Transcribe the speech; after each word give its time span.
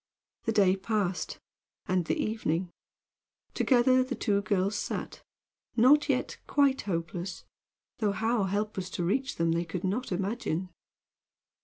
The 0.45 0.51
day 0.51 0.75
passed, 0.75 1.37
and 1.87 2.05
the 2.05 2.17
evening. 2.19 2.71
Together 3.53 4.03
the 4.03 4.15
two 4.15 4.41
girls 4.41 4.75
sat, 4.75 5.21
not 5.75 6.09
yet 6.09 6.39
quite 6.47 6.81
hopeless, 6.89 7.43
though 7.99 8.11
how 8.13 8.45
help 8.45 8.77
was 8.77 8.89
to 8.97 9.03
reach 9.03 9.35
them 9.35 9.51
they 9.51 9.63
could 9.63 9.83
not 9.83 10.11
imagine. 10.11 10.69